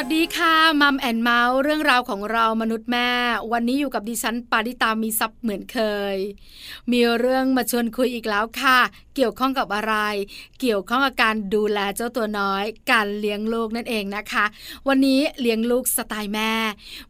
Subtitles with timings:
[0.00, 3.10] วัสดีค่ะ Mom and Mouth เรื่องราวของเรามนุษย์แม่
[3.52, 5.78] วันนี้อยู่กับดิฉันปาริตามีซับเหมือนเค
[6.14, 6.16] ย
[6.92, 8.78] มีเรื่องมาชวนคุยอีกแล้วค่ะ
[9.14, 9.94] เกี่ยวข้องกับอะไร
[10.60, 14.44] เกี่ยวข้องกับการดูแลเจ้าตัวน้อย การเลี้ยงลูกนั่นเองนะคะ
[14.88, 16.52] วันนี้เลี้ยงลูกสไตล์แม่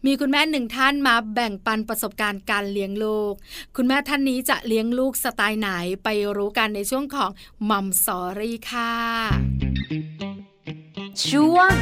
[0.07, 3.33] มีคุณแม่หนึ่งท่านมาแบ่งปันประสบการณ์การเลี้ยงลูก
[3.77, 5.69] คุณแม่ท่านนี้จะเลี้ยงลูกสไตล์ไหน
[6.05, 7.30] ไปรู้กันในช่วงของ
[7.70, 8.93] Mom Story ค่ะ
[11.27, 11.73] ช่วง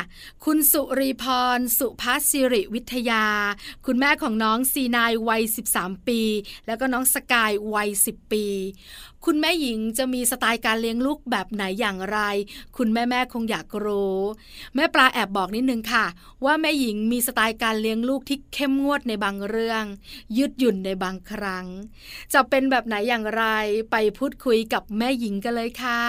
[0.46, 1.26] คุณสุริพ
[1.58, 3.26] ร สุภาศิริวิทยา
[3.86, 5.44] คุณแม่ของน้องซีนายวัย
[5.76, 6.22] 13 ปี
[6.68, 8.46] แล้วก็น้องสกายวัย 10 ปี
[9.26, 12.20] คุณแม่หญิงจะมีสไตล์การเลี้ยงลูกแบบไหนอย่างไร
[12.78, 14.20] คุณแม่แม่คงอยากรู้
[14.76, 16.06] แม่ปลาแอบบอกนิดนึงค่ะ
[16.46, 19.84] ว่าแม่หญิงมีสไตล์การเลี้ยงลูกที่เข้มงวดในบางเรื่อง
[20.38, 21.66] ยืดหยุ่นในบางครั้ง
[22.34, 23.44] จะเป็นแบบไหนอย่างไร
[23.92, 26.04] ไปพูดคุยกับแม่หญิงกันเลยค่ะ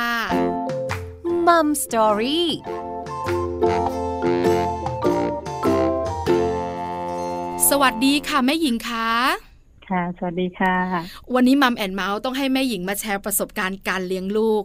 [1.46, 2.48] มัมสตอรี่
[7.68, 9.08] สวัสดีค่ะแม่หญิงคะ
[9.90, 10.76] ค่ะ สวัสดีค่ะ
[11.34, 14.62] วันนี้มัมแอนเมาส์ต้องให้แม่หญิงมาแชร์ประสบการณ์การเลี้ยงลูก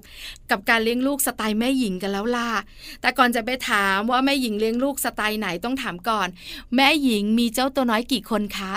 [0.52, 2.50] กับการเลี้ยงลูกสไตล์แม่หญิงกันแล้วล่ะ
[3.02, 6.28] แต่ก่อนจะไปถามว่าแม่หญิงเลี้ยงลูกสไตล์ไหนต้องถามก่อน
[6.76, 8.74] แม่หญิงมีเจ้าตัวน้อยกี่คนคะ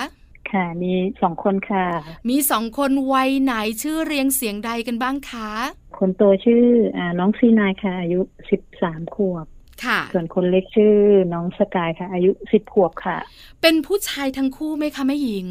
[0.53, 1.87] ค่ะ มีสองคนค่ะ
[2.29, 5.51] มีสองคนวัยไหนชื่อเรียงเสียงใดกันบ้างคะ
[5.99, 6.65] คนโตชื่อ
[6.97, 9.47] อน้องซีนายค่ะ อายุสิบสามขวบ
[9.85, 10.95] ค่ะ ส่วนคนเล็กชื่อ
[11.33, 13.17] น้องสกายค่ะ อายุสิบขวบค่ะ
[13.63, 15.47] เป็นผู้ชายทั้งคู่ไหมคะแม่หญิง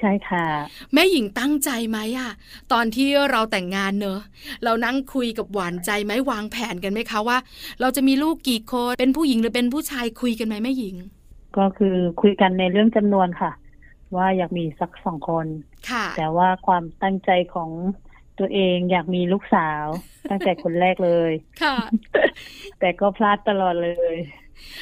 [0.00, 0.46] ใช่ค่ะ
[0.92, 2.30] แม่หญิงตั้งใจไหมอะ
[2.72, 4.20] ตอนที่เราแต่งงานเนอะ
[4.64, 7.38] เรานั่งคุยกับหวานใจไหมวางแผนกันไหมคะว่า
[7.80, 10.96] เราจะมีลูกกี่คนเป็นผู้หญิงหรือเป็นผู้ชายคุยกันไหมแม่หญิง
[11.58, 13.52] ก็คือคุยกันในเรื่องจำนวนค่ะ
[14.16, 15.46] ว่าอยากมีสักสองคน
[15.90, 17.70] ค่ะ แต่ว่าความตั้งใจของ
[18.38, 19.84] ตัวเองอยากมีลูกสาว
[20.30, 21.32] ตั้งแต่คนแรกเลย
[21.62, 21.76] ค่ะ
[22.80, 24.16] แต่ก็พลาดตลอดเลย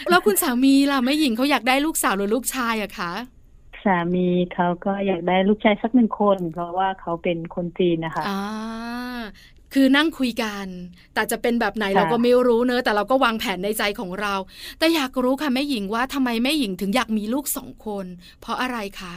[0.09, 3.12] แล้วคุณสามีล่ะแม่หญิงเขาอยากได้ลูกสาวหรือลูกชายอะคะ
[3.84, 8.41] สามีเขาก็อยากได้ลูกชายสักหนึ่งคน เพราะว่าเขาเป็นคนจีนนะคะอ่า
[9.75, 10.66] คือนั่งคุยกัน
[11.15, 14.34] แต่จะเป็นแบบไหนเราก็ไม่รู้เนอะแต่เราก็วางแผนในใจของเรา
[14.78, 18.06] แต่อยากรู้ค่ะแม่หญิงว่าทำไมแม่หญิงถึงอยากมีลูกสองคน
[18.41, 19.15] เพราะอะไรคะ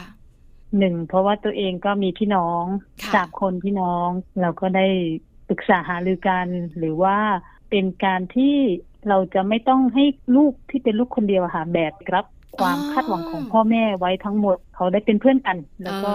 [0.78, 2.64] หนึ่งเพราะว่าตัวเองก็มีพี่น้อง
[3.14, 4.08] สามคนพี่น้อง
[4.40, 4.86] เราก็ได้
[5.48, 6.46] ปรึกษาหารือกัน
[6.78, 7.18] หรือว่า
[7.70, 8.56] เป็นการที่
[9.08, 10.04] เราจะไม่ต้องให้
[10.36, 12.26] ลูกที่เป็นลูกคนเดียวค่ะแบบรับ
[12.58, 16.12] ความคาดหวังของพ่อแม่ไว้ทั้งหมดเขาได้เป็นเพื่อนกัน แล้วก็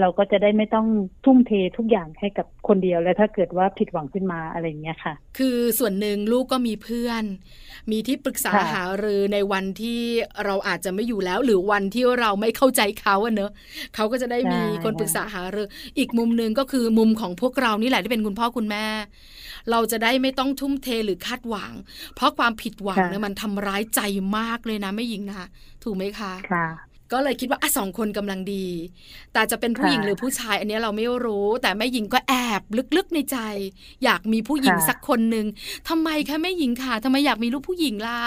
[0.00, 0.86] เราก็จะได้ไม่ต้อง
[1.24, 7.24] ทุ่มเททุกอย่างให้กับคนเดียวแล้วถ้าเกิดว่าผิดหวังขึ้นมาอะไรอย่างเงี้ยค่ะ คือส่วนหนึ่งลูกก็มีเพื่อน
[7.90, 10.00] มีที่ปรึกษาหารือในวันที่
[10.44, 13.50] เราอาจจะไม่อยู่แล้ว หรือวันที่เราไม่เข้าใจเขาอะเนอะ
[13.94, 18.86] เขาก็จะได้มีคนปรึกษาหารือ อีกมุมหนึ่งก็คือมุมของพวกเรานี่แหละที่เป็นคุณพ่อคุณแม่
[19.70, 21.72] เราจะได้ไม่ต้องทุ่มเทหรือคาดหวัง
[22.14, 24.00] เพราะความผิดหวังเนี่ยมันทำร้ายใจ
[24.38, 25.48] มากเลยนะไม่ยิงนะ
[25.84, 26.66] ถูกไหมคะค่ะ
[27.12, 28.66] ก็เลยคิดว่าอะสองคนกำลังดี
[29.32, 32.62] แต่จะเป็นผู้หญิงหรือผู้ชาย อันนี้เราไม่รู้ แต่แม่หญิงก็แอบ
[32.96, 33.38] ลึกๆในใจ
[34.04, 35.46] อยากมีผู้หญิงสักคนหนึ่ง
[35.88, 38.20] ทำไมคะแม่หญิงค่ะทำไมอยากมีลูกผู้หญิงล่ะ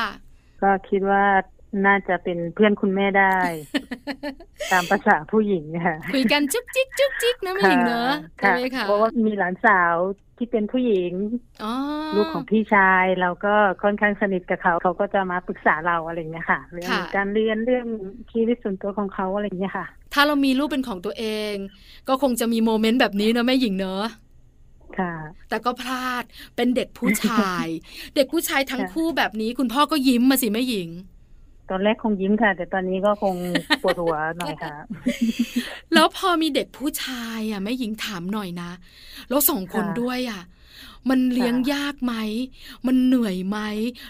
[0.61, 1.23] ก็คิดว่า
[1.85, 3.37] น่าจะเป็นเพื่อนคุณแม่ได้
[4.71, 9.95] ตามภาษาผู้หญิงค่ะคุยกันจุ๊กจิ๊กจุ๊กจิ๊กนะแม่หญิงเนอะใช่ไหมคะเพราะว่ามีหลานสาว
[10.37, 11.11] ที่เป็นผู้หญิง
[12.15, 17.85] ลูกของพี่ชายเราก็ค่อนข้างสนิทกับเขา เขาก็จะมาปรึกษาเราอะไรอย่างเงี้ยค่ะเรื่องการเรียนเรื่อง
[18.31, 21.55] ชีวิตส่วนตัวของเขาอะไรอย่างเงี้ยค่ะ ถ้าเรามีลูกเป็นของตัวเอง
[22.07, 24.05] ก็คงจะมีโมเมนต์แบบนี้เนอะแม่หญิงเนอะ
[24.99, 25.13] ค่ะ
[25.49, 26.23] แต่ก็พลาด
[26.55, 27.65] เป็นเด็กผู้ชาย
[28.15, 30.89] เด็กผู้ชายทั้งคู่แบบนี้ คุณพ่อก็ยิ้มมาสิแม่หญิง
[31.69, 33.35] ตอนแรกคงยิ้มค่ะ แต่ตอนนี้ก็คง
[33.83, 34.75] ปวดหัวหน่อยค่ะ
[35.93, 38.71] แล้วพอมีเด็กผู้ชายอะแม่หญิงถามหน่อยนะ
[39.29, 40.41] แล้วสองคนด้วยอะ
[41.09, 42.15] มันเลี้ยงยากไหม
[42.87, 43.59] มันเหนื่อยไหม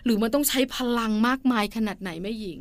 [0.04, 2.60] หรือมันต้องใช้พลังมากมายขนาดไหนแม่หญิง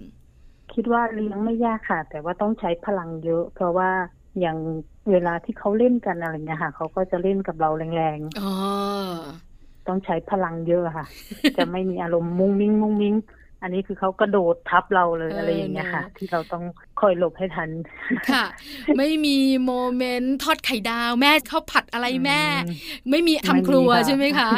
[0.74, 3.90] คิดว่าเลี้ยงไม่ยากค่ะ แต่ว่าต้องใช้พลังเยอะ เพราะว่า
[4.40, 4.58] อย่าง
[5.10, 11.06] เวลาที่เขาเล่นกันอะไรเงี้ยค่ะเขาก็จะเล่นกับเราแรงๆต้องใช้พลังเยอะค่ะ
[11.58, 13.14] จะไม่มีอารมณ์มุ้งมิ้งมุ้งมิ้ง
[13.66, 16.64] อันนี้คือเขากระโดดทับเราเลยอะไรอย่างเงี้ยค่ะ ที่เราต้อง
[17.00, 17.70] คอยหลบให้ทัน
[18.30, 18.44] ค่ะ
[18.98, 22.42] ไม่มีโมเมนต์ทอดไข่ดาวแม่เขาผัดอะไรแม่
[23.10, 24.50] ไม่มีทำครัวใช่ไหมคะ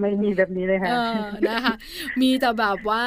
[0.00, 0.90] ไม่มีแบบนี้เลยค่ะ
[1.48, 1.74] นะคะ
[2.20, 3.04] มีแต่แบบว่า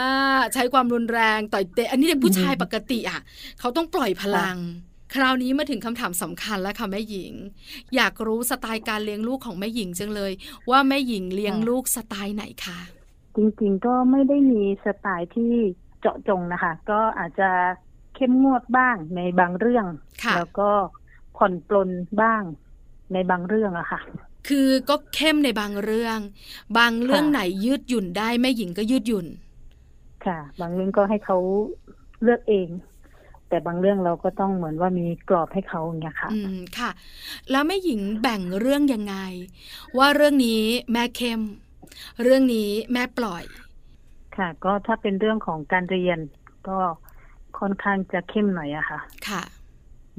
[0.54, 3.20] ใช้ความรุนแรงต่อยเตะอันนี้เด็กผู้ชายปกติอะ
[3.60, 4.58] เขาต้องปล่อยพลัง
[5.16, 7.34] คราวนี้มาถึงคำถามสำคัญแล้วค่ะแม่หญิง
[7.96, 10.31] อยากรู้สไตล์การเลี้ยงลูกของแม่หญิงจังเลย
[10.70, 12.80] ว่าแม่หญิงเลี้ยงลูกสไตล์ไหนคะ
[13.38, 15.54] จริงๆ ก็ไม่ได้มีสไตล์ที่
[16.00, 17.50] เจาะจงนะคะ ก็อาจจะ
[18.16, 19.86] เข้มงวดบ้างในบางเรื่อง
[20.24, 20.69] ค่ะแล้วก็
[21.38, 21.89] ผ่อนปลน
[22.22, 22.42] บ้าง
[23.13, 24.00] ในบางเรื่องอะค่ะ
[24.48, 26.19] คือก็เข้มในบางเรื่อง
[26.78, 29.28] บางเรื่องค่ะไหนยืดหยุ่นได้แม่หญิงก็ยืดหยุ่น
[30.25, 31.38] ค่ะ บางเรื่องก็ให้เขา
[32.24, 32.68] เลือกเอง
[33.50, 36.89] แต่บางเรื่องเราก็ต้องเหมือนว่ามีกรอบให้เขาอย่างเงี้ยค่ะ อืมค่ะ
[37.51, 39.16] แล้วแม่หญิงแบ่งเรื่องยังไง
[39.98, 40.62] ว่าเรื่องนี้
[40.94, 41.42] แม่เข้ม
[42.22, 43.44] เรื่องนี้แม่ปล่อย
[44.38, 46.19] ค่ะ ก็ถ้าเป็นเรื่องของการเรียน
[46.68, 46.78] ก็
[47.60, 49.00] ค่อนข้างจะเข้มหน่อยอะค่ะ
[49.30, 49.44] ค่ะ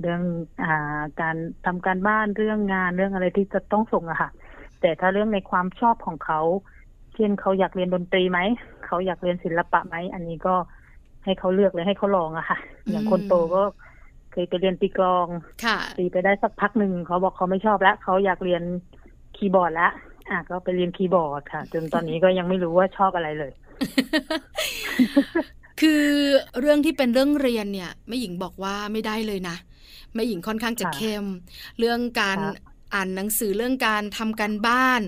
[0.01, 0.23] เรื่อง
[0.63, 1.37] อ่าการ
[1.67, 4.31] ทำการบ้านเรื่องงานเรื่องอะไรที่จะต้องส่งอะค่ะ
[4.81, 6.41] แต่ถ้าเรื่องในความชอบของเขา
[7.15, 8.39] เช่นเขาอยากเรียนดนตรีไหม
[8.87, 10.55] เขาอยากเรียนศิลปะไหม อันนี้ก็
[11.25, 12.59] ให้เขาเลือกเลยให้เขาลองอะค่ะ
[12.91, 13.63] อย่างคนโตก็
[14.33, 15.27] เคยไปเรียนตีกลอง
[15.65, 18.63] ค่ะตีไปได้สักพักหนึ่งเขาบอกเขาไม่ชอบแล้วเขาอยากเรียน
[19.37, 19.93] คีย์บอร์ดแล้ว
[20.31, 23.53] อะก็ไปเรียนคีย์บอร์ดค่ะ จนตอนนี้ก็ยังไม่รู้ว่าชอบอะไรเลย
[25.81, 26.05] คือ
[26.61, 29.57] เรื่องที่เป็นเรื่องเรียนเนี่ยแม่หญิงบอกว่าไม่ได้เลยนะ
[30.15, 31.25] แม่หญิงค่อนข้างจะค่ะเข้ม
[31.79, 32.53] เรื่องการค่ะ
[32.95, 35.03] อ่านหนังสือเรื่องการทำการบ้าน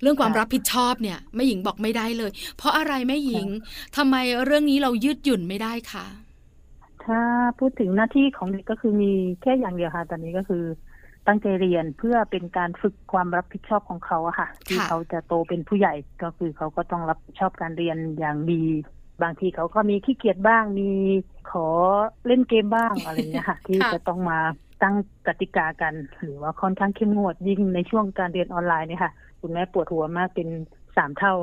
[0.00, 3.46] เรื่องความค่ะรับผิดชอบเนี่ยแม่หญิงบอกไม่ได้เลย เพราะอะไรแม่หญิง
[3.96, 6.06] ทำไมเรื่องนี้เรายืดหยุ่นไม่ได้คะ
[7.04, 7.20] ถ้า
[7.58, 9.12] พูดถึงหน้าที่ของเด็กก็คือมี
[9.42, 10.64] แค่อย่างเดียวค่ะตอนนี้ก็คือ
[11.26, 18.64] ตั้งใจเรียนเพื่อเป็นการฝึกความรับผิดชอบของเขาอะค่ะ ที่เขาจะโตเป็นผู้ใหญ่ก็คือเขาก็ต้องรับผิดชอบการเรียนอย่างดี
[19.22, 20.90] บางทีเขาก็มีขี้เกียจบ้างมี
[21.50, 21.66] ขอ
[22.26, 24.38] เล่นเกมบ้างอะไรอย่างเงี้ยค่ะ ที่จะต้องมา
[24.82, 24.96] ตั้ง
[25.26, 30.48] กติกากัน หรือว่าค่อนข้างเข้มงวดยิ่งในช่วงการเรียนออนไลน์เนี่ยค่ะ คุณแม่ปวดหัวมากเป็น
[30.96, 31.34] สามเท่า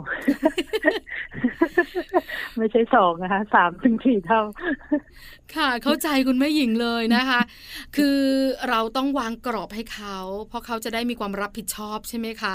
[2.58, 4.42] ไม่ใช่สองนะคะสามถึงสี่เท่า
[5.56, 7.42] ค่ะเข้าใจคุณแม่หญิงเลยนะคะ
[7.96, 8.20] คือ
[8.70, 10.18] เราต้องวางกรอบให้เขา
[10.48, 12.54] เพราะเขาจะได้มีความรับผิดชอบใช่ไหมคะ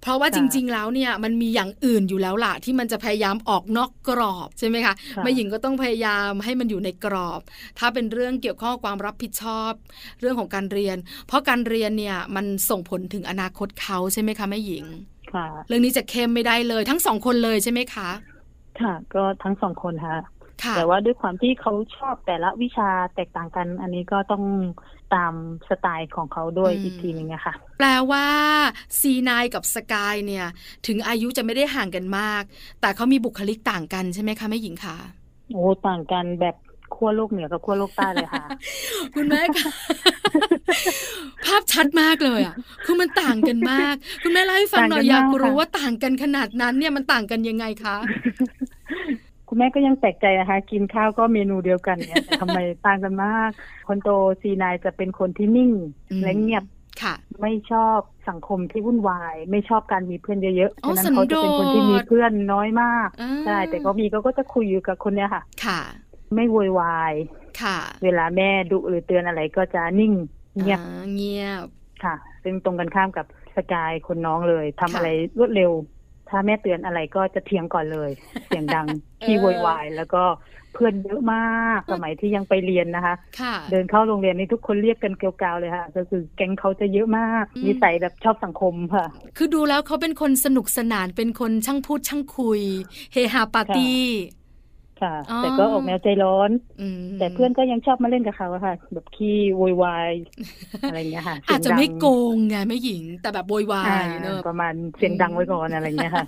[0.00, 7.40] เพราะว่าค่ะจริง ๆ แล้วเนี่ยมันมีอย่างอื่นอยู่แล้วล่ะ ที่มันจะพยายามออกนอกกรอบใช่ไหมคะค่ะแม่หญิงก็ต้องพยายามให้มันอยู่ในกรอบ
[7.78, 9.72] ถ้าเป็นเรื่องเกี่ยวข้องกับความรับผิดชอบ
[10.20, 10.96] เรื่องของการเรียน
[11.26, 15.11] เพราะการเรียนเนี่ยมันส่งผลถึงอนาคตเขาใช่ไหมคะแม่หญิงค่ะ
[15.68, 18.08] เรื่องนี้จะเข้มไม่ได้เลย ทั้งสองคนเลยใช่ไหมคะ
[18.80, 20.16] ค่ะ ก็ทั้งสองคนค่ะ
[20.64, 24.44] ค่ะแต่ว่าด้วยความที่เขาชอบแต่ละวิชาแตกต่างกัน อันนี้ก็ต้อง
[25.14, 25.34] ตาม
[25.68, 28.26] สไตล์ของเขาด้วยอืมอีกทีหนึงอะค่ะแปลว่า
[29.00, 30.46] ซีนายกับสกายเนี่ย
[30.86, 32.42] ถึงอายุจะไม่ได้ห่างกันมาก
[32.80, 34.96] แต่เขามีบุคลิกต่างกันใช่ไหมคะแม่หญิงคะ
[35.52, 36.56] โอ้ต่างกันแบบ
[36.94, 38.44] ขั้วโลกเหนือกับขั้วโลกใต้เลยค่ะ
[39.14, 39.70] คุณแม่คะ
[41.44, 47.96] ภาพชัดมากเลยอะคือมันต่างกันมาก คุณแม่เล่าให้ฟังหน่อยต่างกันอยากมากรู้ค่ะว่าต่างกันขนาดนั้นเนี่ยมันต่างกันยังไงคะ
[49.48, 53.50] คุณแม่ก็ยังแปลกใจนะคะกินข้าวก็เมนูเดียวกันเนี่ยแต่ทำไมต่างกันมาก
[53.88, 55.70] คนโตซีนายจะเป็นคนที่นิ่ง
[56.10, 56.64] อืมและเงียบ
[57.02, 57.98] ค่ะ ไม่ชอบ
[58.28, 65.80] สังคมที่วุ่นวาย ไม่ชอบการมีเพื่อนเยอะๆอ๋อฉะนั้นเขาจะเป็นคนที่มีเพื่อนน้อยมากอ่าใช่แต่เขามีเขาก็จะคุยอยู่กับคนเนี้ยค่ะ ค่ะ
[66.34, 67.14] ไม่โวยวาย
[67.62, 70.12] ค่ะ เวลาแม่ดุหรือเตือนอะไรก็จะนิ่ง
[70.58, 71.66] เงียบอ่าเงียบ
[72.04, 72.14] ค่ะ
[72.44, 73.26] ซึ่งตรงกันข้ามกับ
[73.56, 75.70] สกายคนน้องเลยทำค่ะอะไรรวดเร็ว
[76.28, 78.10] ถ้าแม่เตือนอะไรก็จะเถียงก่อนเลย
[78.46, 78.86] เสียงดัง
[79.22, 80.24] ขี้โวยวายแล้วก็
[80.72, 89.06] เพื่อนเยอะมากสมัยที่ยังไปเรียนนะคะค่ะเดินเข้าโรงเรียนนี่ทุกคนเรียกกันเกลียวๆเลยค่ะ ก็คือแก๊งเขาจะเยอะมากอืมนิสัยแบบชอบสังคมค่ะ
[89.36, 92.60] คือดูแล้วเขาเป็นคนสนุกสนานเป็นคนช่างพูดช่างคุย
[93.12, 94.02] เฮฮาปาร์ตี้
[95.02, 96.50] ค่ะอ๋อแต่ก็ออกแนวใจร้อน
[96.80, 100.12] อืมแต่เพื่อนก็ยังชอบมาเล่นกับเขาอะค่ะ แบบขี้โวยวาย
[100.88, 106.26] อะไรอย่างเงี้ยค่ะอาจจะเสียงดังไม่โกงไงไม่หญิง แต่แบบโวยวาอ่ายเนอะประมาณเสียงดังไว้ก่อนอะไรอย่างเงี้ยค่ะ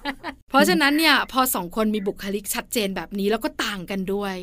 [0.51, 4.35] เพราะฉะนั้นเนี่ยพอสองคนมีบุคลิกชัดเจนแบบนี้แล้วก็ต่างกันด้วย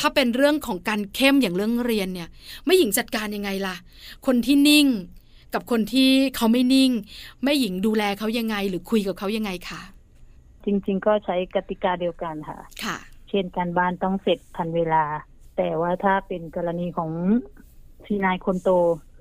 [0.00, 2.28] ถ้าเป็นเรื่องของการเข้มอย่างเรื่องเรียนเนี่ย
[2.66, 3.76] ไม่หญิงจัดการยังไงล่ะ
[4.26, 4.86] คนที่นิ่ง
[5.54, 6.90] กับคนที่เขาไม่นิ่ง
[7.44, 9.82] ไม่หญิงดูแลเขายังไง หรือคุยกับเขายังไงคะ
[10.64, 12.96] จริง ๆ ก็ใช้กติกาเดียวกันค่ะ ค่ะ
[13.28, 15.04] เช่นการบ้านต้องเสร็จทันเวลา
[15.56, 17.10] แต่ว่าถ้าเป็นกรณีของ
[18.06, 18.70] ซีนายคนโต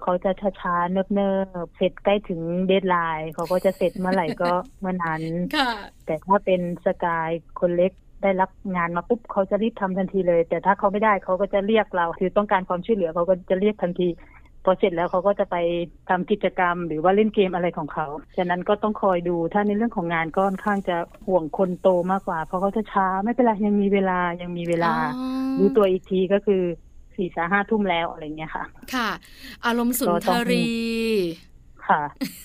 [0.01, 0.31] เขาจะ
[0.61, 1.29] ช้าๆเนิ
[1.65, 5.21] บๆเสร็จใกล้ถึงเดทไลน์เขาก็จะเสร็จเมื่อไหร่ก็เมื่อนั้น
[5.55, 5.71] ค่ะ
[6.05, 7.29] แต่ถ้าเป็นสกาย
[7.59, 7.91] คนเล็ก
[8.23, 14.07] ได้รับงานมาปุ๊บเขาจะรีบทำทันทีเลย แต่ถ้าเขาไม่ได้เขาก็จะเรียกเราคือต้องการความช่วยเหลือเขาก็จะเรียกทันที
[14.65, 15.55] พอเสร็จแล้วเขาก็จะไป
[16.09, 26.63] ทำกิจกรรม หรือว่าเล่นเกมอะไรของเขาฉะนั้นก็ต้องคอยดูถ้าในเรื่องของงานก็ค่อนข้างจะห่วงคนโตมากกว่า เพราะเขาจะช้าไม่เป็นไรยังมีเวลายังมีเวลาอ๋อรู้ตัวอีกทีก็คือ
[27.15, 29.09] สี่สาห้าทุ่มแล้วอะไรเงี้ยค่ะ ค่ะ
[29.65, 30.65] อารมณ์สุนก็ทต้องรี
[31.87, 32.01] ค่ะ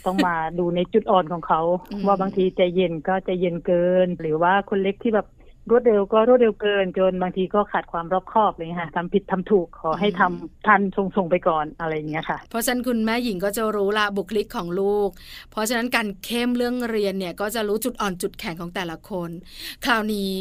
[0.07, 1.61] ต้องมาดูในจุดอ่อนของเขา
[1.93, 5.27] อืมว่าบางทีใจเย็นก็ใจเย็นเกิน หรือว่าคนเล็กที่แบบ
[5.71, 15.09] รวดเร็วก็รวดเร็วเกินจนบางทีก็ขาดความรอบคอบเลยค่ะทำผิดทำถูกขอให้ทำทันทรงๆไปก่อนอะไรอย่างเงี้ยค่ะ เพราะฉะนั้นคุณแม่หญิงก็จะรู้ละบุคลิกของลูก
[15.51, 19.31] เพราะฉะนั้นการเข้มเรื่องเรียนเนี่ยก็จะรู้จุดอ่อนจุดแข็งของแต่ละคน
[19.85, 20.35] คราวนี้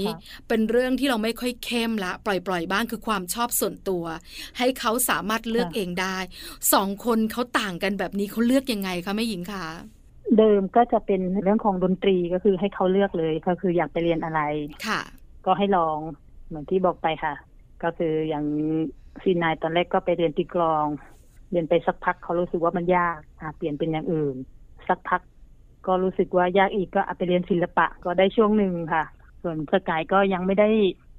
[0.48, 4.04] เป็นเรื่องที่เราไม่ค่อยเข้มละ ปล่อยๆบ้างคือความชอบส่วนตัว
[4.58, 6.18] ให้เขาสามารถเลือกเองได้
[6.74, 9.66] สองคนเขาต่างกันแบบนี้เขาเลือกยังไงคะแม่หญิงคะ
[10.38, 14.42] เดิมก็จะเป็นเรื่องของดนตรีก็คือให้เขาเลือกเลยก็คืออยากไปเรียนอะไร
[14.88, 15.02] ค่ะ
[15.48, 15.98] ก็ให้ลอง
[16.48, 17.34] เหมือนที่บอกไปค่ะ
[17.84, 18.46] ก็คืออย่าง
[19.24, 20.86] ซีนายตอนแรกก็ไปเรียนตีกลอง
[21.52, 24.36] เรียนไปสักพักเขารู้สึกว่ามันยากอะเปลี่ยนเป็นอย่างอื่น
[24.88, 25.22] สักพัก
[25.88, 29.04] ก็รู้สึกว่ายากอีกก็ไปเรียนศิลปะก็ได้ช่วงหนึ่งค่ะ
[29.44, 30.70] ส่วนสกายก็ยังไม่ได้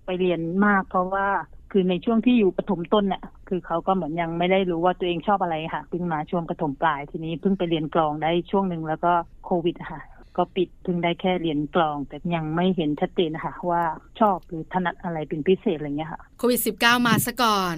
[0.07, 1.27] ไปเรียนมาก เพราะว่า
[1.73, 9.13] คือในช่วงที่อยู่ปฐมต้นเนี่ยคือเขาก็เหมือนยังไม่ได้รู้ว่าตัวเองชอบอะไรค่ะเพิ่งมาช่วงปฐมปลายทีนี้เพิ่งไปเรียนกลองได้ช่วงหนึ่งแล้วก็
[9.45, 13.83] โควิดค่ะ ก็ปิดเพิ่งได้แค่เรียนกลอง แต่ยังไม่เห็นชัดเจนนะคะว่า
[14.21, 17.77] ชอบหรือถนัดอะไรเป็นพิเศษอะไรเงี้ยค่ะโควิด -19 มาซะก่อน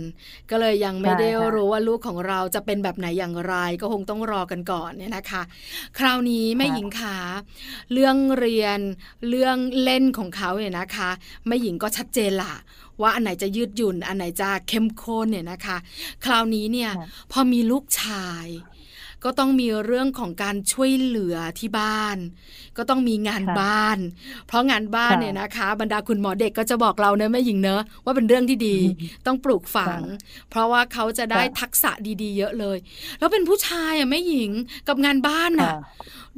[0.50, 5.42] ก็เลยยังไม่ได้รู้ว่าลูกของเราจะเป็นแบบไหนอย่างไร ก็คงต้องรอกันก่อนเนี่ยนะคะ
[5.98, 7.16] คราวนี้แม่หญิงขา
[7.92, 8.78] เรื่องเรียน
[9.28, 11.10] เรื่องเล่นของเขาเนี่ยนะคะ
[11.46, 12.54] แม่หญิงก็ชัดเจนละ
[13.00, 15.76] ว่าอันไหนจะยืดหยุ่น อันไหนจะเข้มข้นเนี่ยนะคะ
[16.24, 16.90] คราวนี้เนี่ย
[17.32, 18.46] พอมีลูกชาย
[19.24, 22.16] ก็ต้องมีเรื่องของการช่วยเหลือที่บ้าน
[22.76, 23.98] ก็ต้องมีงานบ้าน
[24.46, 28.76] เพราะงานบ้านเนี่ยนะคะ บรรดาคุณหมอเด็กก็จะบอกเราเนอะแม่หญิงเนอะว่าเป็นเรื่องที่ดี
[29.26, 30.00] ต้องปลูกฝัง
[30.50, 31.90] เพราะว่าเขาจะได้ทักษะ
[32.22, 32.78] ดีๆ เยอะเลย
[33.18, 34.50] แล้วเป็นผู้ชายอะแม่หญิง
[34.88, 35.72] กับงานบ้านอะ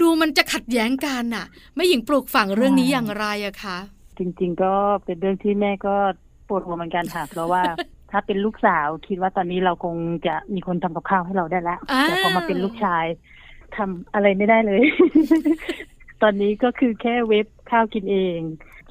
[0.01, 1.47] ดูมันจะขัดแย้งกันอะ
[1.77, 3.79] แม่หญิงปลูกฝังเรื่องนี้อย่างไรอะคะ
[4.19, 4.73] จริง ๆ ก็
[5.05, 5.95] เป็นเรื่องที่แม่ก็
[6.49, 7.63] ปวดหัวเหมือนกันค่ะเพราะว่า
[8.13, 13.05] ถ้าเป็นลูกสาวคิดว่าตอนนี้เราคงจะมีคนทำกับข้าวให้เราได้แล้วแต่พอมาเป็นลูกชาย
[13.77, 14.83] ทำอะไรไม่ได้เลย
[16.23, 18.41] ตอนนี้ก็คือแค่เว็บข้าวกินเอง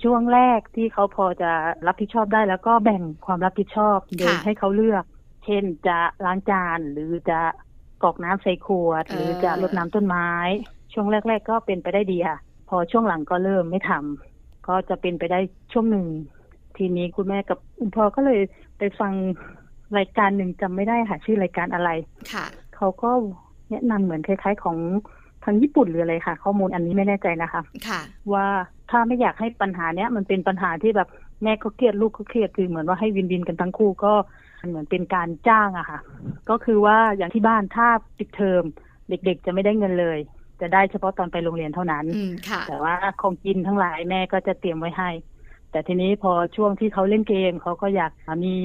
[0.04, 1.51] ช่วงแรกที่เขาพอจะ
[1.88, 5.04] รับผิดชอบได้ แล้วก็แบ่งความรับผิดชอบโดยให้เขาเลือก
[5.46, 7.40] เช่นจะล้างจานหรือจะ
[8.04, 10.30] กรอกน้ำใส่ขวด หรือจะรดน้ำต้นไม้
[10.94, 12.38] ช่วงแรก ๆ ก็เป็นไปได้ดีค่ะ
[12.70, 15.40] พอช่วงหลังก็เริ่มไม่ทำก็จะเป็นไปได้
[15.74, 16.08] ช่วงหนึ่ง
[16.78, 18.40] ทีนี้คุณแม่กับคุณพ่อก็เลย
[18.82, 19.14] ไปฟัง
[19.98, 21.90] รายการหนึ่งจำไม่ได้ค่ะชื่อรายการอะไร
[22.34, 22.46] ค่ะ
[22.76, 23.12] เขาก็
[23.70, 24.78] แนะนำเหมือนคล้ายๆของ
[25.44, 28.02] ทางญี่ปุ่นหรืออะไรค่ะ ข้อมูลอันนี้ไม่แน่ใจนะคะค่ะ
[28.34, 28.48] ว่า
[28.90, 31.10] ถ้าไม่อยากให้ปัญหาเนี้ยมันเป็นปัญหาที่แบบ
[31.44, 34.14] แม่ก็เครียดลูกก็เครียดคือเหมือนว่าให้ win win กันทั้งคู่ก็
[34.70, 36.00] เหมือนเป็นการจ้างอะค่ะ
[36.50, 38.64] ก็คือว่าอย่างที่บ้านถ้าปิดเทอม
[39.10, 40.20] เด็กๆ จะไม่ได้เงินเลย
[40.62, 42.06] จะได้เฉพาะตอนไปโรงเรียนเท่านั้น
[42.68, 45.10] แต่ว่าของกินทั้งหลายแม่ก็จะเตรียมไว้ให้
[45.72, 48.12] แต่ทีนี้พอช่วงที่เขาเล่นเกมเขาก็อยาก
[48.44, 48.56] มี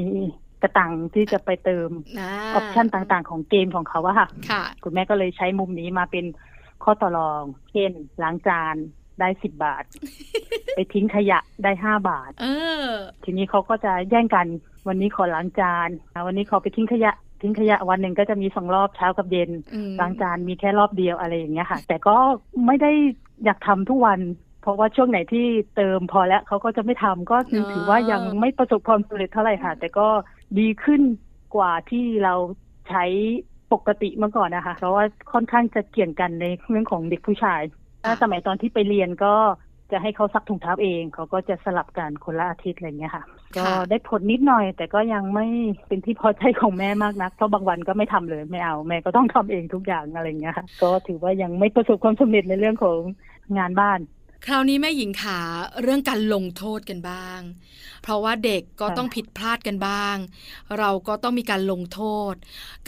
[0.62, 1.88] กะตังค์ที่จะไปเติม
[2.20, 6.24] optionต่างๆ ของเกมของเขาอะค่ะค่ะคุณแม่ก็เลยใช้มุมนี้มาเป็น
[6.84, 8.76] ข้อต่อรองเช่นล้างจาน
[9.20, 9.84] ได้สิบบาท
[10.74, 12.46] ไปทิ้งขยะได้ห้าบาทเอ
[12.86, 12.88] อ
[13.24, 14.46] ทีนี้เขาก็จะแย่งกัน
[14.88, 15.88] วันนี้ขอล้างจาน
[16.26, 19.50] วันนี้ขอไปทิ้งขยะทิ้งขยะวันหนึ่งก็จะมีสองรอบเช้ากับเย็น
[20.00, 22.16] ล้างจานมีแค่รอบเดียวอะไรอย่างเงี้ยค่ะ แต่ก็
[22.66, 22.92] ไม่ได้
[23.44, 24.20] อยากทำทุกวัน
[24.66, 25.46] เพราะว่าช่วงไหนที่
[25.76, 27.36] เติมพอแล้วเขาก็จะไม่ทำก็
[27.72, 30.08] ถือว่ายังไม่ประสบความสำเร็จเท่าไหร่ค่ะ แต่ก็
[30.58, 31.02] ดีขึ้น
[31.56, 32.34] กว่าที่เรา
[32.88, 33.04] ใช้
[33.72, 37.60] ปกติเมื่อก่อนนะคะ เพราะว่าค่อนข้างจะเกี่ยงกันในเรื่องของเด็กผู้ชาย
[38.04, 39.34] ถ้าสมัยตอนที่ไปเรียนก็
[39.92, 43.24] จะให้เขาซักถุงเท้าเอง เขาก็จะสลับกันคนละอาทิตย์อะไรเงี้ยค่ะ
[43.56, 45.46] ก็ได้ผลนิดหน่อย แต่ก็ยังไม่
[45.88, 52.98] เป็นที่พอใจของแม่มากนัก เพราะบางวันก็ไม่ทำเลยไม่เอา แม่ก็ต้องทำเองทุกอย่างอะไรเงี้ยค่ะ ก็ถือว่ายังไม่ประสบความสำเร็จในเรื่องของ
[53.58, 53.98] งานบ้าน
[54.44, 55.40] คราวนี้แม่หญิงขา
[55.82, 57.40] เรื่องการลงโทษกันบ้าง
[58.02, 60.16] เพราะว่าเด็กก็ต้องผิดพลาดกันบ้าง
[60.78, 62.00] เราก็ต้องมีการลงโท
[62.32, 62.34] ษ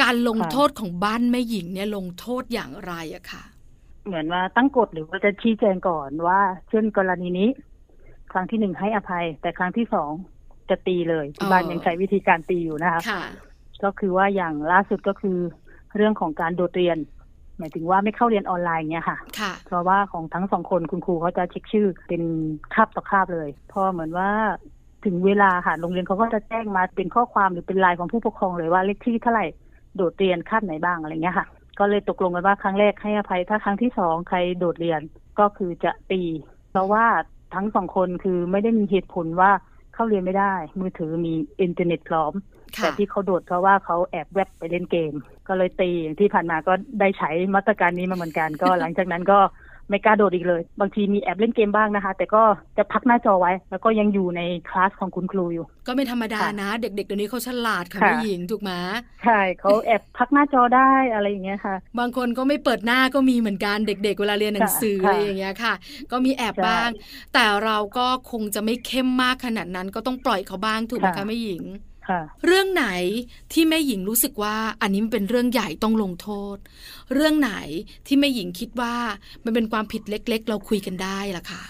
[0.02, 3.44] การลงโทษของบ้านแม่หญิงเนี่ยลงโทษอย่างไรอะค่ะ
[4.06, 7.48] เหมือนว่าตั้งกฎหรือว่าจะชี้แจงก่อนว่า เช่นกรณีนี้
[8.32, 10.10] ครั้งที่หนึ่งให้อภัย แต่ครั้งที่สอง
[10.70, 13.00] จะตีเลยที่บ้านยังใช้วิธีการตีอยู่นะคะ
[13.84, 15.38] ก็คือว่าอย่างล่าสุดก็คือ
[15.96, 16.98] เรื่องของการโดดเรียน
[17.58, 19.18] หมายถึงว่าไม่เข้าเรียนออนไลน์เนี่ยค่ะ
[19.66, 22.22] เพราะว่าของทั้งสองคนคุณครูเขาจะเช็คชื่อเป็น
[22.74, 24.30] คาบต่อคาบเลย พอเหมือนว่า
[25.04, 29.46] ถึงเวลาค่ะโรงเรียนเขาก็จะแจ้งมาเป็นข้อความหรือเป็นไลน์ของผู้ปกครองเลยว่าเลขที่เท่าไหร่
[29.96, 31.46] โดดเรียนคาบไหนบ้างอะไรเงี้ยค่ะ
[31.78, 35.00] ก็เลยตกลงกันว่าครั้งแรกให้อภัย ถ้าครั้งที่สองใครโดดเรียน
[35.38, 36.22] ก็คือจะตี
[36.70, 37.04] เพราะว่า
[37.54, 39.50] ทั้งสองคนคือไม่ได้มีเหตุผลว่า
[39.98, 42.32] เข้าเรียนไม่ได้ มือถือมีอินเทอร์เน็ตพร้อม
[42.76, 45.12] แต่ที่เขาโดดเพราะว่าเขาแอบแวบไปเล่นเกม
[45.48, 49.38] ก็เลยตีอย่างที่ผ่านมาก็ได้ใช้มาตรการนี้มาเหมือนกัน ก็หลังจากนั้นก็
[49.88, 52.42] ไม่กล้าโดดอีกเลย บางทีมีแอบเล่นเกมบ้างนะคะ แต่ก็
[52.76, 58.72] จะพักหน้าจอไว้ แล้วก็ยังอยู่ในคลาสของคุณครูอยู่ ก็ไม่ธรรมดาค่ะนะ เด็กๆเดี๋ยวนี้เขาฉลาดค่ะค่ะผู้หญิงถูกไหม
[59.24, 65.74] ใช่เขาแอบพักหน้าจอได้อะไรอย่างเงี้ยค่ะ บางคนก็ไม่เปิดหน้าก็มีเหมือนกันเด็ก ๆ เวลาเรียนหนังสือค่ะอะไรอย่างเงี้ยค่ะ
[66.10, 66.88] ก็มีแอบใช่บ้าง
[67.34, 71.87] แต่เราก็คงจะไม่เข้มมากขนาดนั้นก็ต้องปล่อยเขาบ้างถูกไหมคะค่ะแม่หญิงค่ะ
[72.46, 72.86] เรื่องไหน
[73.52, 76.56] ที่แม่หญิงรู้สึกว่าอันนี้มันเป็นเรื่องใหญ่ต้องลงโทษ
[77.14, 77.52] เรื่องไหน
[78.06, 78.94] ที่แม่หญิงคิดว่า
[79.44, 81.62] มันเป็นความผิดเล็ก ๆ เราคุยกันได้ล่ะค่ะ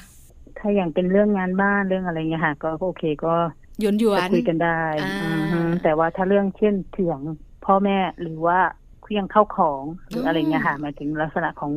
[0.59, 3.35] ถ้าอย่างเป็นเรื่องงานบ้านเรื่องอะไรเงี้ยค่ะ ก็โอเคก็
[3.81, 7.21] หยวนหยวจะนคุยกันได้อ่าอือฮึแต่ว่าถ้าเรื่องเช่นเถียง
[7.65, 8.59] พ่อแม่หรือว่า
[9.03, 11.73] เครื่องเข้าของหรืออะไรเงี้ยค่ะหมายถึงลักษณะของ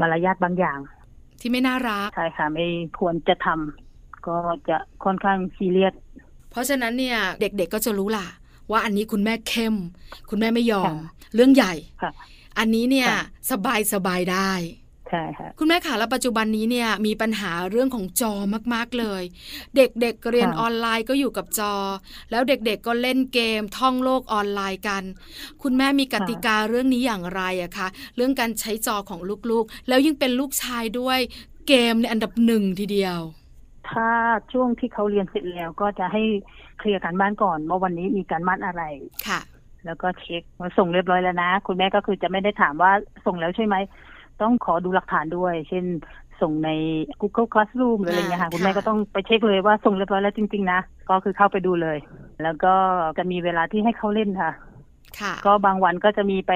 [0.00, 0.78] มารยาทบางอย่าง
[1.40, 2.66] ที่ไม่น่ารักใช่ค่ะไม่
[2.98, 4.36] ควรจะทำก็
[4.68, 6.07] จะค่อนข้างซีเรียสเพ
[6.58, 8.28] ราะฉะนั้นเนี่ยเด็กๆก็จะรู้ล่ะ
[8.70, 9.74] ว่าอันนี้คุณแม่เข้ม
[10.30, 12.12] คุณแม่ไม่ยอมค่ะเรื่องใหญ่ค่ะ
[12.58, 14.52] อันนี้เนี่ยค่ะสบายสบายได้
[15.10, 18.34] ใช่ค่ะคุณแม่ขาแล้วปัจจุบันนี้เนี่ยมีปัญหาเรื่องของจอ
[18.74, 19.22] มากๆเลย
[19.76, 21.74] เด็กๆเรียนค่ะออนไลน์ก็อยู่กับจอ
[22.30, 25.02] แล้วเด็กๆก็เล่นเกมท่องโลกออนไลน์กัน
[25.62, 31.18] คุณแม่มีกติกาเรื่องนี้อย่างไรอะคะเรื่องการใช้จอของลูกๆ แล้วยิ่งเป็นลูกชายด้วย
[31.68, 33.20] เกมในยอันดับหนึ่งทีเดียว
[33.90, 34.08] ถ้า
[34.52, 36.22] ช่วงที่เขาเรียนเสร็จแล้วก็จะให้
[36.78, 38.82] เคลียร์การบ้านก่อนว่าวันนี้มีการบ้านอะไร
[39.28, 39.40] ค่ะ
[39.84, 42.92] แล้วก็เช็คว่าส่งเรียบร้อยแล้วนะ คุณแม่ก็คือจะไม่ได้ถามว่า
[43.26, 43.76] ส่งแล้วใช่ไหม
[44.40, 45.84] ต้องขอดูหลักฐานด้วย เช่น
[46.40, 46.70] ส่งใน
[47.20, 50.80] Google Classroom หรืออะไรเงี้ยค่ะอ่าคุณแม่ค่ะก็ต้องไปเช็คเลยว่าส่งเรียบร้อยแล้วจริง ๆ นะ
[51.10, 51.98] ก็คือเข้าไปดูเลย
[52.42, 52.74] แล้วก็
[53.18, 54.52] จะมีเวลาที่ให้เขาเล่นค่ะ
[55.20, 56.52] ค่ะ ก็บางวันก็จะมีไป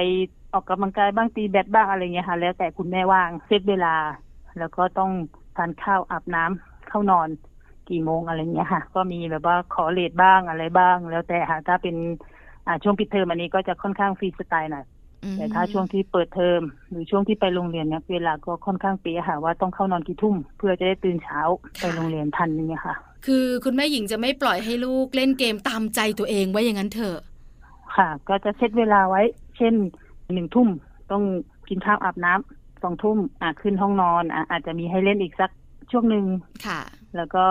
[0.52, 3.94] ออกกำลังกายบ้างตีแบดบ้างอะไรเงี้ยค่ะ แล้วแต่คุณแม่ว่างเซตเวลา
[4.58, 5.10] แล้วก็ต้อง
[5.56, 7.28] ทานข้าวอาบน้ำ เข้านอน
[7.90, 11.96] กี่โมงอะไรเงี้ยค่ะ ก็มีแบบว่าขอเลทบ้างอะไรบ้าง แล้วแต่ค่ะ ถ้าเป็น
[12.66, 14.84] อ่าช่วงปิดเทอมอันนี้ก็จะค่อนข้างฟรีสไตล์หน่อย
[15.24, 21.40] อืมแต่ถ้าช่วงที่เปิดเทอมหรือช่วงที่ไปโรงเรียนเนี่ยเวลาก็ค่อนข้างเป๊ะค่ะ ว่าต้องเข้านอนกี่ทุ่มเพื่อจะได้ตื่นเช้า
[21.80, 22.96] ไปโรงเรียนทันอย่างเงี้ยค่ะ
[23.26, 27.18] คือคุณแม่หญิงจะไม่ปล่อยให้ลูกเล่นเกมตามใจตัวเองไว้อย่างนั้นเถอะ
[27.96, 29.22] ค่ะ ก็จะเซตเวลาไว้
[29.56, 29.74] เช่น
[30.32, 30.68] หนึ่งทุ่ม
[31.10, 31.22] ต้อง
[31.68, 35.50] กินข้าวอาบน้ำสองทุ่มอะขึ้นห้องนอนอะอาจจะมีให้เล่นอีกสัก
[35.92, 36.26] ช่วงหนึ่ง
[36.66, 36.80] ค่ะ
[37.16, 37.44] แล้วก็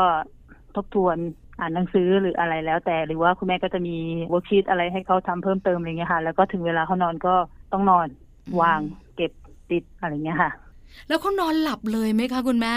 [0.75, 1.17] ทบทวน
[1.60, 3.95] อ่านหนังสือหรืออะไรแล้วแต่ หรือว่าคุณแม่ก็จะมี
[4.29, 7.36] worksheet อะไรให้เขาทำเพิ่มเติมอะไรเงี้ยค่ะ แล้วก็ถึงเวลาเขานอนก็
[7.74, 8.07] ต้องนอน
[8.48, 8.79] อืมวาง
[9.15, 9.31] เก็บ
[9.71, 10.51] ติดอะไรเงี้ยค่ะ
[11.07, 12.74] แล้วเขานอนหลับเลยไหมคะคุณแม่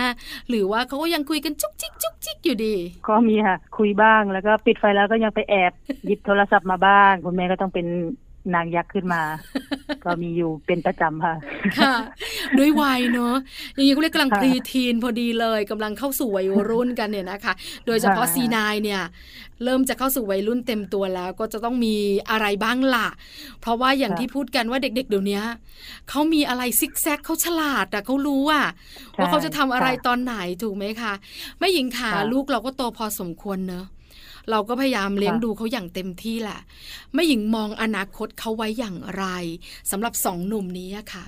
[0.49, 2.75] หรือว่าเขาก็ยังคุยกันจุกจิกจุกจิกอยู่ดี
[3.09, 5.73] ก็มีค่ะ คุยบ้างแล้วก็ปิดไฟแล้วก็ยังไปแอบ
[6.06, 7.86] หยิบโทรศัพท์มาบ้าง คุณแม่ก็ต้องเป็น
[8.54, 9.23] นางยักษ์ขึ้นมา
[10.04, 11.35] ก็มีอยู่เป็นประจำค่ะ
[11.78, 11.95] ค่ะ
[12.59, 13.35] ด้วยวัยเนอะ
[13.75, 17.52] อย่างนี้เขาเรียกกำลังค่ะพรีทีนพอดีเลยกำลังเข้าสู่วัยรุ่นกันเนี่ยนะคะ
[17.87, 19.02] โดยเฉพาะค่ะซีนายเนี่ย
[19.65, 21.95] เริ่มจะเข้าสู่วัยรุ่นเต็มตัวแล้ว ก็จะต้องมี
[22.30, 23.09] อะไรบ้างล่ะ
[23.61, 25.41] เพราะว่าอย่างที่พูดกันว่าเด็ก ๆ เดี๋ยวนี้
[26.09, 28.67] เขามีอะไรซิกแซกเขาฉลาดอะเขารู้อะ
[29.17, 31.13] ว่าเขาจะทำอะไรตอนไหนถูกไหมคะ
[31.59, 33.87] แม่หญิงขาค่ะลูกเราก็โตพอสมควรเนอะ
[34.50, 36.61] เราก็พยายามเลี้ยงค่ะดูเขาอย่างเต็มที่แหละ
[37.13, 39.25] แม่หญิงมองอนาคตเขาไว้อย่างไร
[39.91, 41.26] สำหรับสองหนุ่มนี้อะค่ะ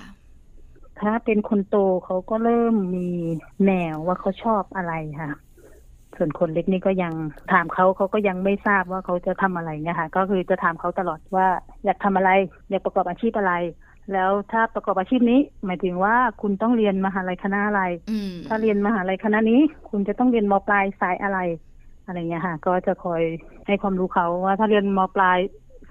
[1.01, 3.09] ถ้าเป็นคนโตเขาก็เริ่มมี
[3.65, 5.31] แนวว่าเขาชอบอะไรค่ะ
[6.17, 7.13] ส่วนคนเล็กนี่ก็ยัง
[7.51, 11.47] ถามเขาเขาก็ยังไม่ทราบว่าเขาจะทำอะไรเนี่ยค่ะ ก็คือจะถามเขาตลอดว่า
[11.85, 12.31] อยากทำอะไร
[12.69, 13.53] อยากประกอบอาชีพอะไร
[14.13, 21.39] แล้วถ้าประกอบอาชีพนี้ หมายถึงว่าคุณต้องเรียนมหาลัยคณะอะไรอืมถ้าเรียนมหาลัยคณะนี้ คุณจะต้องเรียนมปลายสายอะไร
[22.07, 23.21] อะไรเงี้ยค่ะ ก็จะคอย
[23.67, 25.39] ให้ความรู้เขาว่าถ้าเรียนมปลาย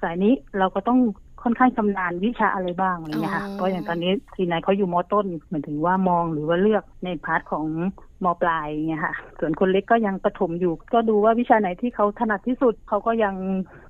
[0.02, 1.00] สายนี้เราก็ต้อง
[1.42, 7.64] ค่อนข้างชำนาญวิชาอะไรบ้างอะไรเงี้ยค่ะอ๋อเพราะอย่างตอนนี้ทีไหนเขาอยู่มต้นเหมือนถึงว่ามองหรือว่าเลือกใน part ของ
[8.24, 13.34] มปลายเงี้ยค่ะ ส่วนคนเล็กก็ยังประถมอยู่ ก็ดูว่าวิชาไหนที่เขาถนัดที่สุดเขาก็ยัง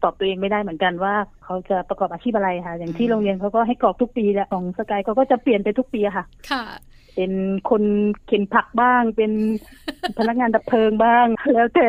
[0.03, 6.65] ตอบตัวเองไม่ได้เหมือนกันว่าเขาจะประกอบอาชีพอะไรค่ะ อย่างที่โรงเรียนเขาก็ให้กรอกทุกปีแหละของสกายเขาก็จะเปลี่ยนไปทุกปีอะค่ะ ค่ะ
[7.17, 7.33] เป็น
[7.71, 7.83] คน
[8.27, 9.33] เข็นผักบ้าง เป็น
[10.19, 11.89] พนักงานดับเพลิงบ้าง แล้วแต่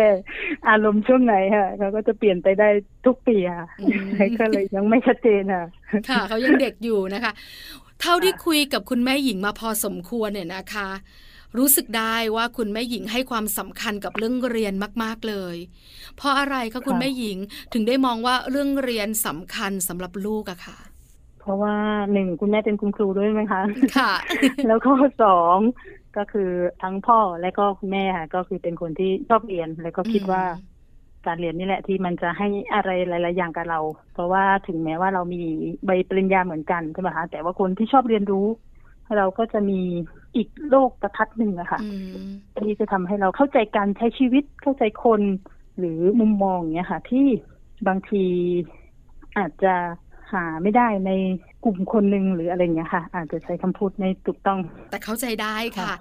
[0.70, 2.70] อารมณ์ช่วงไหนค่ะเขาก็จะเปลี่ยนไปได้
[3.06, 4.08] ทุกปีค่ะอืม
[4.40, 5.66] ก็เลยยังไม่ชัดเจนค่ะ
[6.10, 7.32] ค่ะเขายังเด็กอยู่นะคะ
[8.02, 10.90] เท่าที่คุยกับคุณแม่หญิงมาพอสมควรเนี่ยนะคะ
[11.58, 15.56] รู้สึกได้ว่าคุณแม่หญิงให้ความสำคัญกับเรื่องเรียนมาก ๆเลย
[16.16, 17.38] เพราะอะไรคะคุณค่ะแม่หญิง
[17.74, 20.78] ถึงได้มองว่าเรื่องเรียนสำคัญสำหรับลูกอะค่ะ
[21.48, 21.76] เพราะว่า
[22.14, 23.62] หนึ่งคุณแม่เป็นคุณครูด้วยไหมคะ
[23.98, 24.12] ค่ะ
[24.68, 24.92] แล้วก็
[25.24, 25.58] สอง
[26.18, 26.50] ก็คือ
[26.82, 30.44] ทั้งพ่อและก็คุณแม่ค่ะ ก็คือเป็นคนที่ชอบเรียน แล้วก็คิดว่า
[31.26, 33.80] การเรียนนี่แหละที่มันจะให้อะไรหลาย ๆ อย่างกับเรา
[34.14, 35.44] เพราะว่าถึงแม้ว่าเรามี
[35.86, 38.48] ใบปริญญาเหมือนกันใช่ไหมคะแต่ว่าคนที่ชอบเรียนรู้
[39.18, 39.80] เราก็จะมี
[40.36, 42.28] อีกโลกทัศน์หนึ่งอะค่ะอืม
[42.66, 45.22] ที่จะทำให้เราเข้าใจการใช้ชีวิตเข้าใจคน
[45.78, 47.28] หรือมุมมองเนี้ยค่ะ ที่
[47.88, 48.26] บางที
[49.38, 49.76] อาจจะ
[50.32, 51.12] หาไม่ได้ใน
[51.64, 54.60] กลุ่มคนหนึ่งหรืออะไรเงี้ยค่ะ อาจจะใช้คำพูดในถูกต้อง
[54.92, 55.96] แต่เข้าใจได้ค่ะค่ะ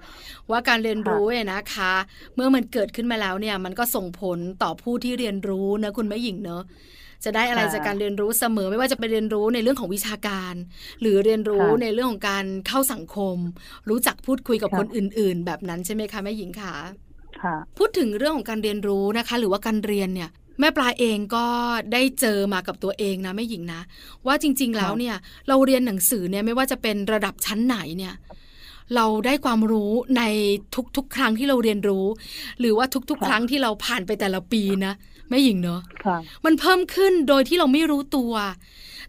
[0.51, 1.93] ว่าการเรียนรู้เนี่ยนะคะ
[2.35, 6.63] เมื่อมันเกิดขึ้นมาแล้วเนี่ย มันก็ส่งผลต่อผู้ที่เรียนรู้นะคุณแม่หญิงเนอะ
[7.25, 10.55] จะได้อะไรค่ะจากการเรียนรู้เสมอ ไม่ว่าจะไปเรียนรู้ในเรื่องของวิชาการ
[11.01, 13.37] หรือเรียนรู้ค่ะในเรื่องของการเข้าสังคม
[13.89, 16.75] รู้จักพูดคุยกับค่ะคนอื่น ๆ แบบนั้นใช่ไหมคะแม่หญิงคะ
[17.43, 21.47] ค่ะพูดถึงเรื่องของการเรียนรู้นะคะ หรือว่าการเรียนเนี่ย แม่ปลาเองก็
[21.93, 23.81] ได้เจอมากับตัวเองนะแม่หญิงนะ
[24.27, 25.17] ว่าจริง ๆ แล้วเนี่ย
[25.49, 28.15] เราเรียนหนังสือเนี่ยไม่ว่าจะเป็นระดับชั้นไหนเนี่ย
[28.95, 30.23] เราได้ความรู้ใน
[30.97, 32.07] ทุกๆ ครั้งที่เราเรียนรู้
[32.61, 34.93] หรือว่าทุกๆค่ะครั้งที่เราผ่านไปแต่ละปีนะ
[35.29, 38.33] แม่หญิงเนอะค่ะมันเพิ่มขึ้นโดยที่เราไม่รู้ตัว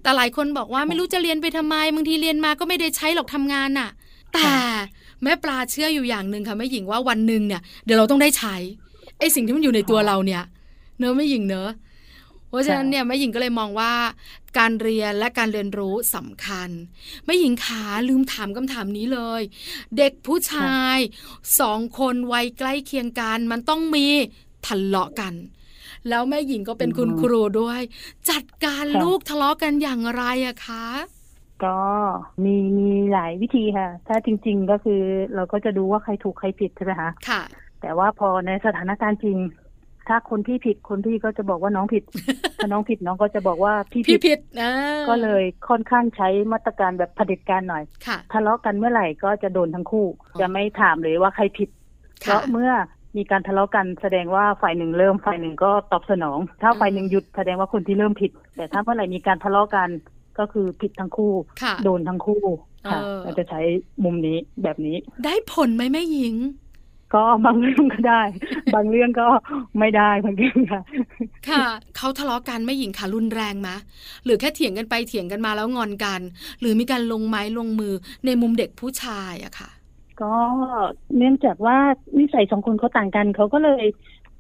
[0.02, 3.90] แต่หลายคนบอกว่าไม่รู้จะเรียนไปทำไมบางทีเรียนมาก็ไม่ได้ใช้หรอกทำงานน่ะ
[4.34, 4.52] แต่
[5.24, 8.56] แม่ปลาเชื่ออยู่อย่างหนึ่งค่ะแม่หญิงว่าวันหนึ่งเนี่ยเดี๋ยวเราต้องได้ใช้
[9.20, 10.44] ไอ้สิ่งที่มันอยู่ในตัวเราเนี่ย
[10.98, 11.72] เนอะแม่หญิงเนอะ
[12.50, 13.94] เพราะฉะนั้นเนี่ยแม่หญิงก็เลยมองว่า
[14.58, 16.70] การเรียนและการเรียนรู้สำคัญ
[17.26, 19.42] แม่หญิงขาลืมถามคำถามนี้เลย
[19.98, 20.98] เด็กผู้ชาย
[21.60, 24.08] สองคนวัยใกล้เคียงกัน มันต้องมี
[24.66, 25.34] ทะเลาะกัน
[26.10, 27.82] แล้วแม่หญิงก็เป็นคุณอืมครูด้วย
[28.30, 30.86] จัดการค่ะลูกทะเลาะกันอย่างไรอะคะ
[31.64, 31.80] ก็
[32.44, 35.02] มีมีหลายวิธีค่ะ ถ้าจริง ๆก็คือ
[35.36, 37.42] เราก็จะดูว่าใครถูกใครผิดใช่ไหมคะค่ะ
[37.82, 39.38] แต่ว่าพอในสถานการณ์จริง
[40.10, 42.04] ถ้าคนพี่ผิดคนพี่ก็จะบอกว่าน้องผิด
[42.58, 44.72] ถ้าน้องผิดน้องก็จะบอกว่าพี่พี่ผิดผิดนะ
[45.10, 51.70] ก็เลยค่อนข้างใช้มาตรการแบบเผด็จการหน่อยค่ะทะเลาะกันเมื่อไหร่ก็จะโดนทั้งคู่อ๋อจะไม่ถามเลยว่าใครผิด
[52.22, 52.72] เพค่ะราะเมื่อ
[53.18, 59.90] มีการทะเลาะกันแสดงว่าฝ่ายหนึ่งเริ่มฝ่ายหนึ่งก็ตอบสนอง ถ้าฝ่ายหนึ่งหยุดแสดงว่าคนที่เริ่มผิด แต่ถ้าเมื่อไหร่มีการทะเลาะกัน
[60.40, 62.44] ก็คือผิดทั้งคู่ค่ะโดนทั้งคู่
[62.92, 63.62] ค่ะเออเราจะใช้
[64.04, 66.36] มุมนี้แบบนี้ ได้ผลไหมแม่หญิง
[67.14, 68.22] ก็บางเรื่องก็ได้
[68.76, 69.28] บางเรื่องก็
[69.80, 70.82] ไม่ได้บางเรื่องค่ะ
[71.50, 71.66] ค่ะ
[71.98, 73.76] เขาทะเลาะกันแม่หญิงค่ะรุนแรงมะ
[74.26, 76.22] หรือแค่เถียงกันไปเถียงกันมาแล้วงอนกัน
[76.60, 77.94] หรือมีการลงไม้ลงมือ
[78.26, 79.70] ในมุมเด็กผู้ชายอะค่ะ
[80.22, 80.34] ก็
[81.18, 81.78] เนื่องจากว่า
[82.18, 83.86] นิสัยสองคนเขาต่างกันเขาก็เลย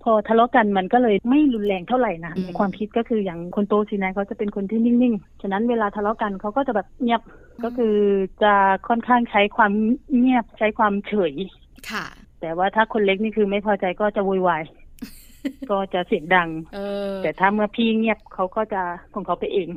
[0.04, 7.22] พอทะเลาะกันมันก็เลยไม่รุนแรงเท่าไหร่นะอืมในความคิดก็คืออย่างคนโตสีนะเขาจะเป็นคนที่นิ่งๆ ฉะนั้นเวลาทะเลาะกันเขาก็จะแบบเงียบ
[7.64, 7.96] ก็คือ
[8.44, 8.54] จะ
[8.88, 9.72] ค่อนข้างใช้ความ
[10.18, 11.34] เงียบใช้ความเฉย
[11.92, 12.06] ค่ะ
[12.42, 14.64] แต่ว่าถ้าคนเล็กนี่คือไม่พอใจก็จะโวยวาย
[15.72, 18.82] ก็จะเสียงดังเออแต่ถ้าเมื่อพี่เงียบเขาก็จะ
[19.14, 19.68] ของเขาไปเอง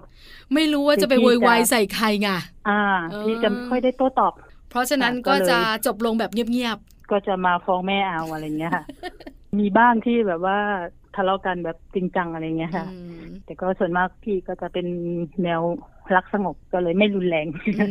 [0.55, 2.29] ไม่รู้ว่าจะไปคือโวพี่ยวายจะใส่ใครไง
[2.69, 4.33] อ่าเออพี่จะไม่ค่อยได้โต้ตอบ
[4.71, 6.79] เพราะฉะนั้นค่ะก็ก็เลยจะจบลงแบบเงียบ
[7.11, 8.85] ก็จะมาฟ้องแม่เอาอะไรเงี้ยค่ะ
[9.59, 10.59] มีบ้างที่แบบว่า
[11.17, 14.87] ทะเลาะกันแบบจริงจังอะไรเงี้ยๆค่ะอืมแต่ก็ส่วนมากพี่ก็จะเป็น
[15.43, 15.61] แนว
[16.17, 17.47] รักสงบก็เลยไม่รุนแรง
[17.81, 17.87] อื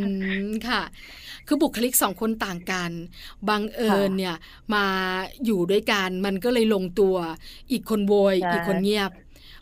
[0.47, 0.81] มค่ะ
[1.47, 2.91] คือบุคลิกสองคนต่างกัน
[3.49, 4.35] บังเอิญค่ะเนี่ย
[4.73, 4.85] มา
[5.45, 7.15] อยู่ด้วยกันมันก็เลยลงตัว
[7.71, 9.11] อีกคนโวยใช่อีกคนเงียบ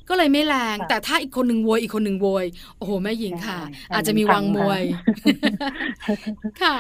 [0.10, 2.46] ก็เลยไม่แรงค่ะแต่ถ้าอีกคนหนึ่งโวยอีกคนหนึ่งโวย
[2.78, 4.84] โอ้โหแม่หญิงค่ะใช่อาจจะมีพังวังมวย
[6.10, 6.16] ค่ะ
[6.62, 6.76] ค่ะ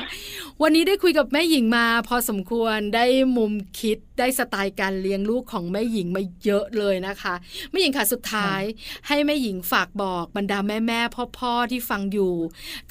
[0.61, 3.05] วันนี้ได้คุยกับแม่หญิงมา พอสมควรได้
[3.37, 7.33] มุมคิดได้สไตล์การเลี้ยงลูกของแม่หญิงมาเยอะเลยนะคะ
[7.71, 8.61] แม่หญิงค่ะสุดท้าย
[9.07, 12.33] ให้แม่หญิงฝากบอกบรรดาแม่แม่พ่อพ่อๆที่ฟังอยู่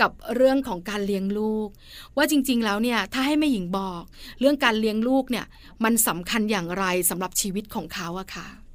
[0.00, 1.68] กับเรื่องของการเลี้ยงลูก
[2.16, 4.02] ว่าจริง ๆ แล้วเนี่ยถ้าให้แม่หญิงบอก
[4.40, 5.46] เรื่องการเลี้ยงลูกเนี่ย
[5.84, 8.65] มันสำคัญอย่างไรสำหรับชีวิตของเขาอะค่ะ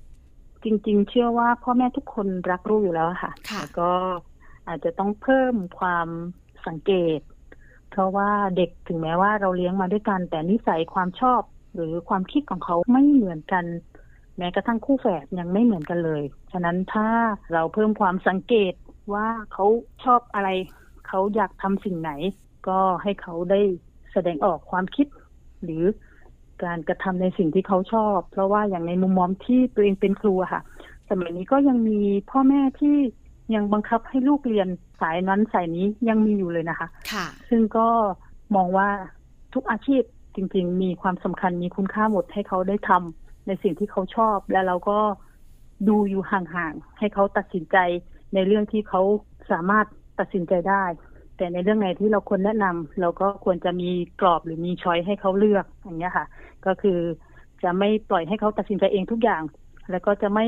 [0.63, 3.91] จริง ๆ เชื่อว่าพ่อแม่ทุกคนรักลูกอยู่แล้วค่ะค่ะแต่ก็
[4.67, 6.07] อาจจะต้องเพิ่มความ
[6.67, 7.19] สังเกต
[7.91, 11.41] เพราะว่าเด็กถึงแม้ว่าเราเลี้ยงมาด้วยกัน แต่นิสัยความชอบ
[11.73, 13.65] หรือความคิดของเขาไม่เหมือนกัน
[14.37, 17.07] แม้กระทั่งคู่แฝดยังไม่เหมือนกันเลย ฉะนั้นถ้า
[17.53, 18.73] เราเพิ่มความสังเกต
[19.13, 19.65] ว่าเขา
[20.03, 20.49] ชอบอะไร
[21.07, 22.11] เขาอยากทำสิ่งไหน
[22.67, 23.61] ก็ให้เขาได้
[24.11, 25.07] แสดงออกความคิด
[25.63, 25.83] หรือ
[26.63, 30.61] การกระทำในสิ่งที่เขาชอบ เพราะว่าอย่างในมุมมองที่ตัวเองเป็นครูอะค่ะ
[31.09, 31.99] สมัยนี้ก็ยังมี
[32.31, 32.97] พ่อแม่ที่
[33.55, 34.67] ยังบังคับให้ลูกเรียน
[35.01, 37.87] สายนั้นสายนี้ยังมีอยู่เลยนะคะ ค่ะ ซึ่งก็
[38.55, 38.89] มองว่า
[39.53, 40.03] ทุกอาชีพ
[40.35, 44.99] จริง ๆ มีความสำคัญมีคุณค่าหมดให้เขาได้ทำในสิ่งที่เขาชอบ และเราก็
[45.89, 47.77] ดูอยู่ห่างๆให้เขาตัดสินใจ
[48.33, 49.01] ในเรื่องที่เขา
[49.51, 49.85] สามารถ
[50.19, 50.83] ตัดสินใจได้
[51.41, 53.89] แต่ในเรื่องไหนที่เราควรแนะนำเราก็ควรจะมี
[54.21, 56.25] กรอบหรือมีช้อยให้เขาเลือกอย่างเงี้ยค่ะ
[56.65, 56.99] ก็คือ
[57.63, 59.41] จะไม่ปล่อยให้เขาตัดสินใจเองทุกอย่าง
[59.91, 60.45] แล้วก็จะไม่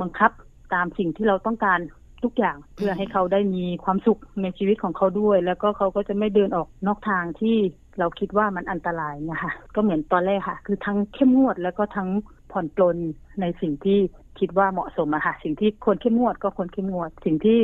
[0.00, 0.30] บังคับ
[0.74, 1.78] ตามสิ่งที่เราต้องการ
[2.24, 7.56] ทุกอย่างเพื่อให้เขาได้มีความสุขในชีวิตของเขาด้วย แล้วก็เขาก็จะไม่เดินออกนอกทางที่
[7.98, 12.08] เราคิดว่ามันอันตรายเนี่ยค่ะก็เหมือนตอนแรกค่ะ คือทั้งเข้มงวดแล้วก็ทั้ง
[12.52, 12.96] ผ่อนปลน
[13.40, 13.98] ในสิ่งที่
[14.38, 17.58] คิดว่าเหมาะสมอะค่ะ สิ่งที่ควรเข้มงวดก็ควรเข้มงวด สิ่งที่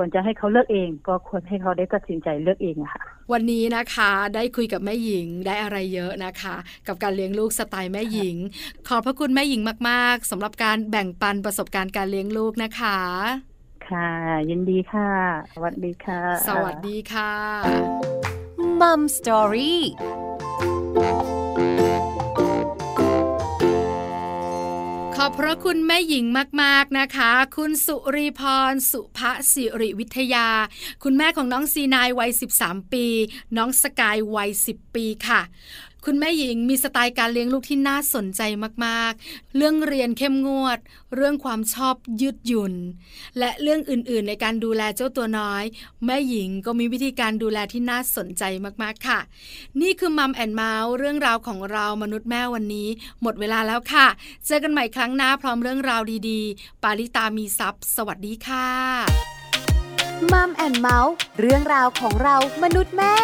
[0.00, 6.56] ควรจะให้เขาเลือกเอง ก็ควรให้เขาได้ตัดสินใจเลือกเองอะค่ะ วันนี้นะคะได้คุยกับแม่หญิงได้อะไรเยอะนะคะ
[6.86, 8.36] กับการเลี้ยงลูกสไตล์แม่หญิง
[8.88, 12.98] ขอบพระคุณแม่หญิงมาก ๆสำหรับการแบ่งปันประสบการณ์การเลี้ยงลูกนะคะ
[13.88, 14.10] ค่ะ
[14.50, 15.10] ยินดีค่ะ
[15.54, 17.32] สวัสดีค่ะ สวัสดีค่ะ
[18.80, 19.82] มัมสตอรี่
[25.28, 26.24] อบพระคุณแม่หญิง
[26.62, 29.18] มากๆนะคะ คุณสุรีพร สุภ
[29.52, 30.48] สิริวิทยา
[31.02, 33.06] คุณแม่ของน้องซีนายวัย 13 ปี
[33.56, 35.40] น้องสกายวัย 10 ปีค่ะ
[36.10, 38.42] คุณแม่หญิงมีสไตล์การเลี้ยงลูกที่น่าสนใจ
[38.84, 40.78] มากๆ เรื่องเรียนเข้มงวด
[41.14, 42.74] เรื่องความชอบยืดหยุ่น
[43.38, 45.64] และเรื่องอื่นๆ ในการดูแลเจ้าตัวน้อย
[46.04, 48.42] แม่หญิงก็มีวิธีการดูแลที่น่าสนใจ
[48.82, 49.20] มากๆค่ะ
[49.80, 52.88] นี่คือมัมแอนเมาส์เรื่องราวของเรามนุษย์แม่วันนี้
[53.22, 54.06] หมดเวลาแล้วค่ะ
[54.46, 58.68] เจอกันใหม่ครั้งหน้าพร้อมเรื่องราวดีๆ ปาลิตามีซัพ์สวัสดีค่ะ
[60.32, 63.14] มัมแอนเมาส์เรื่องราวของเรามนุษย์แม่